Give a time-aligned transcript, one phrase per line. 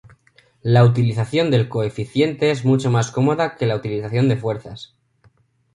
[0.63, 4.95] La utilización del coeficiente es mucho más cómoda que la utilización de fuerzas.